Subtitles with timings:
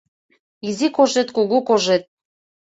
[0.67, 2.03] Изи кожет, кугу кожет—